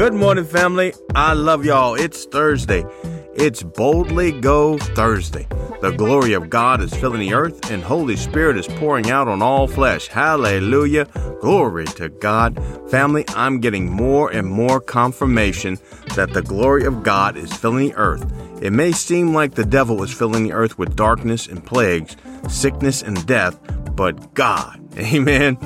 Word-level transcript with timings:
Good 0.00 0.14
morning, 0.14 0.46
family. 0.46 0.94
I 1.14 1.34
love 1.34 1.66
y'all. 1.66 1.94
It's 1.94 2.24
Thursday. 2.24 2.86
It's 3.34 3.62
Boldly 3.62 4.32
Go 4.32 4.78
Thursday. 4.78 5.46
The 5.82 5.90
glory 5.90 6.32
of 6.32 6.48
God 6.48 6.80
is 6.80 6.94
filling 6.94 7.20
the 7.20 7.34
earth, 7.34 7.70
and 7.70 7.82
Holy 7.82 8.16
Spirit 8.16 8.56
is 8.56 8.66
pouring 8.66 9.10
out 9.10 9.28
on 9.28 9.42
all 9.42 9.68
flesh. 9.68 10.06
Hallelujah. 10.06 11.04
Glory 11.42 11.84
to 11.84 12.08
God. 12.08 12.58
Family, 12.90 13.26
I'm 13.36 13.60
getting 13.60 13.90
more 13.90 14.32
and 14.32 14.48
more 14.48 14.80
confirmation 14.80 15.76
that 16.16 16.32
the 16.32 16.40
glory 16.40 16.86
of 16.86 17.02
God 17.02 17.36
is 17.36 17.52
filling 17.52 17.90
the 17.90 17.94
earth. 17.96 18.24
It 18.62 18.72
may 18.72 18.92
seem 18.92 19.34
like 19.34 19.54
the 19.54 19.66
devil 19.66 20.02
is 20.02 20.10
filling 20.10 20.44
the 20.44 20.54
earth 20.54 20.78
with 20.78 20.96
darkness 20.96 21.46
and 21.46 21.62
plagues, 21.62 22.16
sickness 22.48 23.02
and 23.02 23.26
death, 23.26 23.60
but 23.96 24.32
God, 24.32 24.80
amen, 24.96 25.58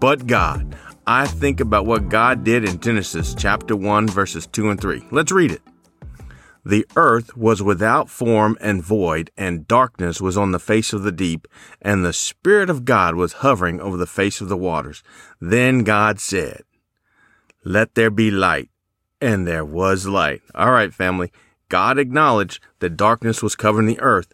but 0.00 0.26
God. 0.26 0.76
I 1.08 1.28
think 1.28 1.60
about 1.60 1.86
what 1.86 2.08
God 2.08 2.42
did 2.42 2.68
in 2.68 2.80
Genesis 2.80 3.32
chapter 3.32 3.76
1, 3.76 4.08
verses 4.08 4.48
2 4.48 4.70
and 4.70 4.80
3. 4.80 5.04
Let's 5.12 5.30
read 5.30 5.52
it. 5.52 5.62
The 6.64 6.84
earth 6.96 7.36
was 7.36 7.62
without 7.62 8.10
form 8.10 8.58
and 8.60 8.82
void, 8.82 9.30
and 9.36 9.68
darkness 9.68 10.20
was 10.20 10.36
on 10.36 10.50
the 10.50 10.58
face 10.58 10.92
of 10.92 11.04
the 11.04 11.12
deep, 11.12 11.46
and 11.80 12.04
the 12.04 12.12
Spirit 12.12 12.68
of 12.68 12.84
God 12.84 13.14
was 13.14 13.34
hovering 13.34 13.80
over 13.80 13.96
the 13.96 14.04
face 14.04 14.40
of 14.40 14.48
the 14.48 14.56
waters. 14.56 15.04
Then 15.40 15.84
God 15.84 16.18
said, 16.18 16.62
Let 17.64 17.94
there 17.94 18.10
be 18.10 18.32
light. 18.32 18.70
And 19.20 19.46
there 19.46 19.64
was 19.64 20.08
light. 20.08 20.42
All 20.56 20.72
right, 20.72 20.92
family. 20.92 21.30
God 21.68 22.00
acknowledged 22.00 22.60
that 22.80 22.96
darkness 22.96 23.44
was 23.44 23.54
covering 23.54 23.86
the 23.86 24.00
earth, 24.00 24.32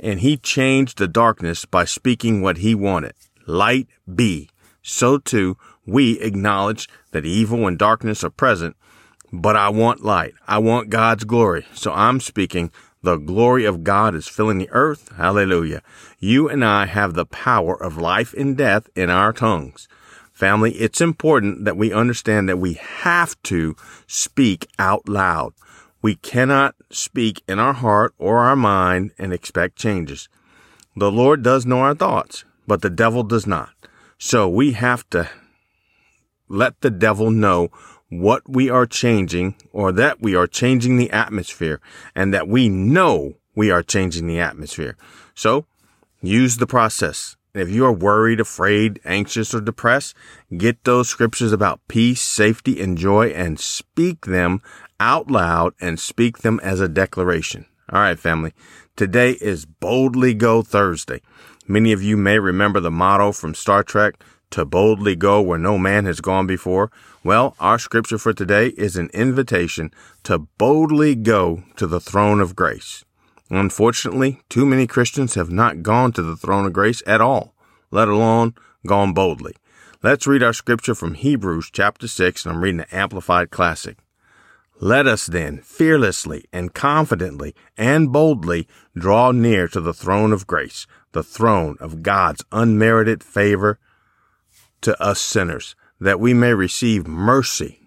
and 0.00 0.20
He 0.20 0.38
changed 0.38 0.96
the 0.96 1.08
darkness 1.08 1.66
by 1.66 1.84
speaking 1.84 2.40
what 2.40 2.56
He 2.56 2.74
wanted. 2.74 3.12
Light 3.46 3.88
be 4.12 4.48
so 4.82 5.18
too 5.18 5.56
we 5.86 6.20
acknowledge 6.20 6.88
that 7.12 7.24
evil 7.24 7.66
and 7.66 7.78
darkness 7.78 8.22
are 8.22 8.30
present, 8.30 8.76
but 9.32 9.56
I 9.56 9.68
want 9.68 10.04
light. 10.04 10.34
I 10.46 10.58
want 10.58 10.90
God's 10.90 11.24
glory. 11.24 11.66
So 11.72 11.92
I'm 11.92 12.20
speaking 12.20 12.70
the 13.02 13.16
glory 13.16 13.64
of 13.64 13.82
God 13.82 14.14
is 14.14 14.28
filling 14.28 14.58
the 14.58 14.70
earth. 14.70 15.10
Hallelujah. 15.16 15.82
You 16.20 16.48
and 16.48 16.64
I 16.64 16.86
have 16.86 17.14
the 17.14 17.26
power 17.26 17.80
of 17.80 17.96
life 17.98 18.32
and 18.34 18.56
death 18.56 18.88
in 18.94 19.10
our 19.10 19.32
tongues. 19.32 19.88
Family, 20.32 20.72
it's 20.72 21.00
important 21.00 21.64
that 21.64 21.76
we 21.76 21.92
understand 21.92 22.48
that 22.48 22.58
we 22.58 22.74
have 22.74 23.40
to 23.44 23.76
speak 24.06 24.68
out 24.78 25.08
loud. 25.08 25.52
We 26.00 26.14
cannot 26.16 26.74
speak 26.90 27.42
in 27.48 27.58
our 27.58 27.74
heart 27.74 28.14
or 28.18 28.38
our 28.38 28.56
mind 28.56 29.12
and 29.18 29.32
expect 29.32 29.76
changes. 29.76 30.28
The 30.96 31.12
Lord 31.12 31.42
does 31.42 31.66
know 31.66 31.80
our 31.80 31.94
thoughts, 31.94 32.44
but 32.66 32.82
the 32.82 32.90
devil 32.90 33.22
does 33.22 33.46
not. 33.46 33.70
So 34.24 34.48
we 34.48 34.70
have 34.70 35.10
to 35.10 35.28
let 36.48 36.80
the 36.80 36.90
devil 36.90 37.32
know 37.32 37.72
what 38.08 38.48
we 38.48 38.70
are 38.70 38.86
changing 38.86 39.56
or 39.72 39.90
that 39.90 40.22
we 40.22 40.36
are 40.36 40.46
changing 40.46 40.96
the 40.96 41.10
atmosphere 41.10 41.80
and 42.14 42.32
that 42.32 42.46
we 42.46 42.68
know 42.68 43.34
we 43.56 43.72
are 43.72 43.82
changing 43.82 44.28
the 44.28 44.38
atmosphere. 44.38 44.96
So 45.34 45.66
use 46.20 46.58
the 46.58 46.68
process. 46.68 47.36
If 47.52 47.68
you 47.68 47.84
are 47.84 47.92
worried, 47.92 48.38
afraid, 48.38 49.00
anxious, 49.04 49.52
or 49.52 49.60
depressed, 49.60 50.14
get 50.56 50.84
those 50.84 51.08
scriptures 51.08 51.52
about 51.52 51.80
peace, 51.88 52.22
safety, 52.22 52.80
and 52.80 52.96
joy 52.96 53.30
and 53.30 53.58
speak 53.58 54.26
them 54.26 54.62
out 55.00 55.32
loud 55.32 55.74
and 55.80 55.98
speak 55.98 56.38
them 56.38 56.60
as 56.62 56.78
a 56.78 56.88
declaration. 56.88 57.66
All 57.92 58.00
right, 58.00 58.18
family. 58.18 58.54
Today 58.94 59.32
is 59.32 59.66
Boldly 59.66 60.32
Go 60.32 60.62
Thursday. 60.62 61.22
Many 61.68 61.92
of 61.92 62.02
you 62.02 62.16
may 62.16 62.38
remember 62.38 62.80
the 62.80 62.90
motto 62.90 63.32
from 63.32 63.54
Star 63.54 63.82
Trek, 63.82 64.22
to 64.52 64.64
boldly 64.64 65.16
go 65.16 65.40
where 65.40 65.58
no 65.58 65.78
man 65.78 66.04
has 66.04 66.20
gone 66.20 66.46
before. 66.46 66.90
Well, 67.24 67.56
our 67.58 67.78
scripture 67.78 68.18
for 68.18 68.32
today 68.32 68.68
is 68.76 68.96
an 68.96 69.10
invitation 69.12 69.90
to 70.24 70.38
boldly 70.38 71.14
go 71.14 71.64
to 71.76 71.86
the 71.86 72.00
throne 72.00 72.40
of 72.40 72.54
grace. 72.54 73.04
Unfortunately, 73.50 74.40
too 74.48 74.64
many 74.64 74.86
Christians 74.86 75.34
have 75.34 75.50
not 75.50 75.82
gone 75.82 76.12
to 76.12 76.22
the 76.22 76.36
throne 76.36 76.66
of 76.66 76.72
grace 76.72 77.02
at 77.06 77.20
all, 77.20 77.54
let 77.90 78.08
alone 78.08 78.54
gone 78.86 79.12
boldly. 79.12 79.54
Let's 80.02 80.26
read 80.26 80.42
our 80.42 80.52
scripture 80.52 80.94
from 80.94 81.14
Hebrews 81.14 81.70
chapter 81.72 82.08
6, 82.08 82.44
and 82.44 82.54
I'm 82.54 82.62
reading 82.62 82.78
the 82.78 82.94
Amplified 82.94 83.50
Classic. 83.50 83.98
Let 84.80 85.06
us 85.06 85.26
then 85.26 85.58
fearlessly 85.58 86.44
and 86.52 86.74
confidently 86.74 87.54
and 87.76 88.12
boldly 88.12 88.66
draw 88.96 89.30
near 89.30 89.68
to 89.68 89.80
the 89.80 89.92
throne 89.92 90.32
of 90.32 90.46
grace, 90.46 90.86
the 91.12 91.22
throne 91.22 91.76
of 91.80 92.02
God's 92.02 92.44
unmerited 92.52 93.22
favor 93.22 93.78
to 94.82 95.00
us 95.00 95.20
sinners, 95.20 95.74
that 96.00 96.20
we 96.20 96.34
may 96.34 96.54
receive 96.54 97.06
mercy 97.06 97.80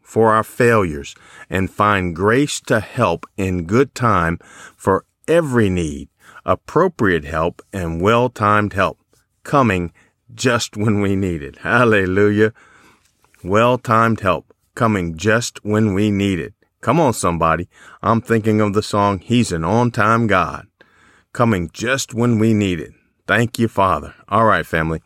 for 0.00 0.32
our 0.32 0.44
failures 0.44 1.14
and 1.50 1.70
find 1.70 2.16
grace 2.16 2.60
to 2.62 2.80
help 2.80 3.26
in 3.36 3.66
good 3.66 3.94
time 3.94 4.38
for 4.76 5.04
every 5.26 5.68
need, 5.68 6.08
appropriate 6.46 7.24
help 7.24 7.60
and 7.72 8.00
well 8.00 8.30
timed 8.30 8.72
help 8.72 8.98
coming 9.42 9.92
just 10.34 10.76
when 10.76 11.00
we 11.00 11.14
need 11.14 11.42
it. 11.42 11.58
Hallelujah. 11.58 12.52
Well 13.44 13.78
timed 13.78 14.20
help 14.20 14.54
coming 14.74 15.16
just 15.16 15.64
when 15.64 15.92
we 15.92 16.10
need 16.10 16.38
it. 16.38 16.54
Come 16.80 17.00
on, 17.00 17.12
somebody. 17.12 17.68
I'm 18.02 18.20
thinking 18.20 18.60
of 18.60 18.72
the 18.72 18.82
song, 18.82 19.18
He's 19.18 19.52
an 19.52 19.64
On 19.64 19.90
Time 19.90 20.26
God, 20.26 20.68
coming 21.32 21.70
just 21.72 22.14
when 22.14 22.38
we 22.38 22.54
need 22.54 22.80
it. 22.80 22.92
Thank 23.26 23.58
you, 23.58 23.68
Father. 23.68 24.14
All 24.28 24.44
right, 24.44 24.64
family. 24.64 25.02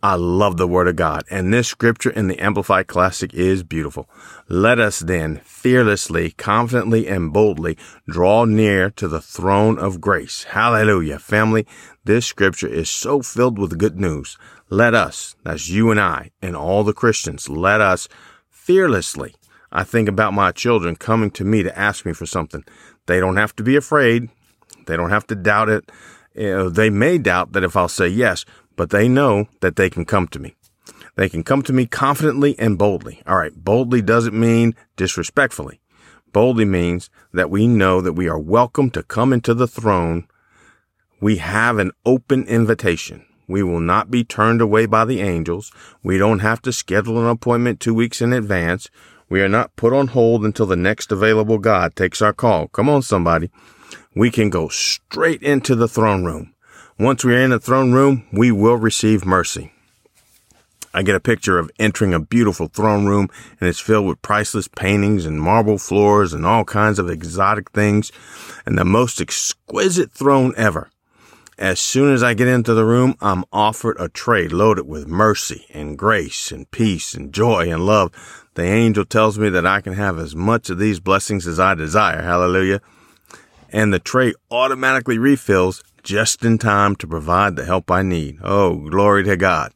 I 0.00 0.14
love 0.14 0.58
the 0.58 0.68
Word 0.68 0.86
of 0.86 0.94
God, 0.94 1.24
and 1.28 1.52
this 1.52 1.66
scripture 1.66 2.10
in 2.10 2.28
the 2.28 2.38
Amplified 2.38 2.86
Classic 2.86 3.34
is 3.34 3.64
beautiful. 3.64 4.08
Let 4.48 4.78
us 4.78 5.00
then 5.00 5.40
fearlessly, 5.42 6.30
confidently, 6.30 7.08
and 7.08 7.32
boldly 7.32 7.76
draw 8.08 8.44
near 8.44 8.90
to 8.90 9.08
the 9.08 9.20
throne 9.20 9.76
of 9.76 10.00
grace. 10.00 10.44
Hallelujah. 10.44 11.18
Family, 11.18 11.66
this 12.04 12.26
scripture 12.26 12.68
is 12.68 12.88
so 12.88 13.22
filled 13.22 13.58
with 13.58 13.76
good 13.76 13.98
news. 13.98 14.38
Let 14.70 14.94
us, 14.94 15.34
that's 15.42 15.68
you 15.68 15.90
and 15.90 16.00
I, 16.00 16.30
and 16.40 16.54
all 16.54 16.84
the 16.84 16.92
Christians, 16.92 17.48
let 17.48 17.80
us 17.80 18.08
fearlessly. 18.48 19.34
I 19.72 19.82
think 19.82 20.08
about 20.08 20.32
my 20.32 20.52
children 20.52 20.94
coming 20.94 21.32
to 21.32 21.44
me 21.44 21.64
to 21.64 21.76
ask 21.76 22.06
me 22.06 22.12
for 22.12 22.24
something. 22.24 22.64
They 23.06 23.18
don't 23.18 23.36
have 23.36 23.56
to 23.56 23.64
be 23.64 23.74
afraid. 23.74 24.28
They 24.88 24.96
don't 24.96 25.10
have 25.10 25.26
to 25.28 25.36
doubt 25.36 25.68
it. 25.68 25.92
Know, 26.34 26.68
they 26.68 26.90
may 26.90 27.18
doubt 27.18 27.52
that 27.52 27.62
if 27.62 27.76
I'll 27.76 27.88
say 27.88 28.08
yes, 28.08 28.44
but 28.74 28.90
they 28.90 29.08
know 29.08 29.46
that 29.60 29.76
they 29.76 29.90
can 29.90 30.04
come 30.04 30.26
to 30.28 30.38
me. 30.38 30.54
They 31.14 31.28
can 31.28 31.42
come 31.42 31.62
to 31.62 31.72
me 31.72 31.86
confidently 31.86 32.58
and 32.58 32.78
boldly. 32.78 33.22
All 33.26 33.36
right. 33.36 33.54
Boldly 33.54 34.02
doesn't 34.02 34.38
mean 34.38 34.74
disrespectfully. 34.96 35.80
Boldly 36.32 36.64
means 36.64 37.10
that 37.32 37.50
we 37.50 37.66
know 37.66 38.00
that 38.00 38.12
we 38.12 38.28
are 38.28 38.38
welcome 38.38 38.90
to 38.90 39.02
come 39.02 39.32
into 39.32 39.52
the 39.52 39.66
throne. 39.66 40.28
We 41.20 41.38
have 41.38 41.78
an 41.78 41.90
open 42.06 42.44
invitation. 42.44 43.24
We 43.48 43.62
will 43.62 43.80
not 43.80 44.10
be 44.10 44.22
turned 44.24 44.60
away 44.60 44.86
by 44.86 45.04
the 45.04 45.20
angels. 45.20 45.72
We 46.02 46.18
don't 46.18 46.38
have 46.40 46.62
to 46.62 46.72
schedule 46.72 47.18
an 47.18 47.26
appointment 47.26 47.80
two 47.80 47.94
weeks 47.94 48.22
in 48.22 48.32
advance. 48.32 48.88
We 49.28 49.42
are 49.42 49.48
not 49.48 49.74
put 49.74 49.92
on 49.92 50.08
hold 50.08 50.44
until 50.44 50.66
the 50.66 50.76
next 50.76 51.10
available 51.10 51.58
God 51.58 51.96
takes 51.96 52.22
our 52.22 52.32
call. 52.32 52.68
Come 52.68 52.88
on, 52.88 53.02
somebody. 53.02 53.50
We 54.14 54.30
can 54.30 54.50
go 54.50 54.68
straight 54.68 55.42
into 55.42 55.74
the 55.74 55.88
throne 55.88 56.24
room. 56.24 56.54
Once 56.98 57.24
we 57.24 57.34
are 57.34 57.40
in 57.40 57.50
the 57.50 57.60
throne 57.60 57.92
room, 57.92 58.26
we 58.32 58.50
will 58.50 58.76
receive 58.76 59.24
mercy. 59.24 59.72
I 60.94 61.02
get 61.02 61.14
a 61.14 61.20
picture 61.20 61.58
of 61.58 61.70
entering 61.78 62.14
a 62.14 62.18
beautiful 62.18 62.66
throne 62.66 63.06
room 63.06 63.28
and 63.60 63.68
it's 63.68 63.78
filled 63.78 64.06
with 64.06 64.22
priceless 64.22 64.68
paintings 64.68 65.26
and 65.26 65.40
marble 65.40 65.78
floors 65.78 66.32
and 66.32 66.44
all 66.44 66.64
kinds 66.64 66.98
of 66.98 67.10
exotic 67.10 67.70
things 67.70 68.10
and 68.66 68.76
the 68.76 68.84
most 68.84 69.20
exquisite 69.20 70.10
throne 70.10 70.54
ever. 70.56 70.90
As 71.58 71.80
soon 71.80 72.12
as 72.12 72.22
I 72.22 72.34
get 72.34 72.48
into 72.48 72.72
the 72.72 72.84
room, 72.84 73.16
I'm 73.20 73.44
offered 73.52 73.96
a 73.98 74.08
tray 74.08 74.48
loaded 74.48 74.86
with 74.86 75.08
mercy 75.08 75.66
and 75.74 75.98
grace 75.98 76.52
and 76.52 76.70
peace 76.70 77.14
and 77.14 77.32
joy 77.32 77.72
and 77.72 77.84
love. 77.84 78.12
The 78.54 78.62
angel 78.62 79.04
tells 79.04 79.38
me 79.38 79.48
that 79.50 79.66
I 79.66 79.80
can 79.80 79.92
have 79.92 80.18
as 80.18 80.34
much 80.34 80.70
of 80.70 80.78
these 80.78 81.00
blessings 81.00 81.46
as 81.46 81.60
I 81.60 81.74
desire. 81.74 82.22
Hallelujah. 82.22 82.80
And 83.70 83.92
the 83.92 83.98
tray 83.98 84.34
automatically 84.50 85.18
refills 85.18 85.82
just 86.02 86.44
in 86.44 86.58
time 86.58 86.96
to 86.96 87.06
provide 87.06 87.56
the 87.56 87.64
help 87.64 87.90
I 87.90 88.02
need. 88.02 88.38
Oh, 88.42 88.88
glory 88.88 89.24
to 89.24 89.36
God. 89.36 89.72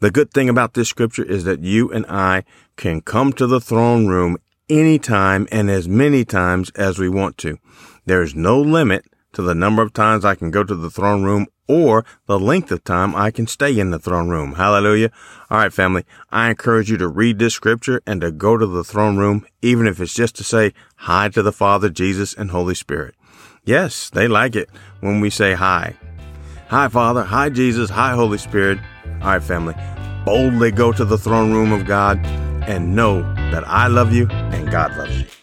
The 0.00 0.10
good 0.10 0.32
thing 0.32 0.48
about 0.48 0.74
this 0.74 0.88
scripture 0.88 1.24
is 1.24 1.44
that 1.44 1.60
you 1.60 1.90
and 1.90 2.06
I 2.08 2.44
can 2.76 3.00
come 3.00 3.32
to 3.34 3.46
the 3.46 3.60
throne 3.60 4.06
room 4.06 4.38
anytime 4.68 5.48
and 5.50 5.70
as 5.70 5.88
many 5.88 6.24
times 6.24 6.70
as 6.70 6.98
we 6.98 7.08
want 7.08 7.38
to. 7.38 7.58
There 8.06 8.22
is 8.22 8.34
no 8.34 8.60
limit 8.60 9.04
to 9.32 9.42
the 9.42 9.54
number 9.54 9.82
of 9.82 9.92
times 9.92 10.24
I 10.24 10.34
can 10.34 10.50
go 10.50 10.64
to 10.64 10.74
the 10.74 10.90
throne 10.90 11.22
room 11.22 11.46
or 11.68 12.04
the 12.26 12.38
length 12.38 12.72
of 12.72 12.82
time 12.82 13.14
I 13.14 13.30
can 13.30 13.46
stay 13.46 13.78
in 13.78 13.90
the 13.90 13.98
throne 13.98 14.28
room. 14.28 14.54
Hallelujah. 14.54 15.10
All 15.50 15.58
right, 15.58 15.72
family. 15.72 16.04
I 16.30 16.48
encourage 16.48 16.90
you 16.90 16.96
to 16.96 17.08
read 17.08 17.38
this 17.38 17.54
scripture 17.54 18.00
and 18.06 18.20
to 18.22 18.32
go 18.32 18.56
to 18.56 18.66
the 18.66 18.84
throne 18.84 19.16
room, 19.16 19.46
even 19.60 19.86
if 19.86 20.00
it's 20.00 20.14
just 20.14 20.36
to 20.36 20.44
say 20.44 20.72
hi 20.96 21.28
to 21.28 21.42
the 21.42 21.52
Father, 21.52 21.90
Jesus, 21.90 22.32
and 22.32 22.50
Holy 22.50 22.74
Spirit. 22.74 23.14
Yes, 23.68 24.08
they 24.08 24.28
like 24.28 24.56
it 24.56 24.70
when 25.00 25.20
we 25.20 25.28
say 25.28 25.52
hi. 25.52 25.94
Hi, 26.68 26.88
Father. 26.88 27.22
Hi, 27.22 27.50
Jesus. 27.50 27.90
Hi, 27.90 28.14
Holy 28.14 28.38
Spirit. 28.38 28.78
All 29.20 29.28
right, 29.28 29.42
family. 29.42 29.74
Boldly 30.24 30.70
go 30.70 30.90
to 30.90 31.04
the 31.04 31.18
throne 31.18 31.52
room 31.52 31.72
of 31.72 31.84
God 31.84 32.18
and 32.66 32.96
know 32.96 33.20
that 33.52 33.68
I 33.68 33.88
love 33.88 34.14
you 34.14 34.26
and 34.30 34.70
God 34.70 34.96
loves 34.96 35.20
you. 35.20 35.37